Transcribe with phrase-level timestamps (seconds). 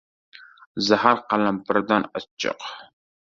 [0.85, 2.61] •Zarar qalampirdan achchiq.